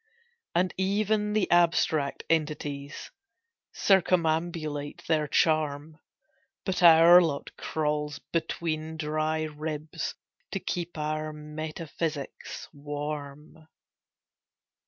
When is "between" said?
8.31-8.97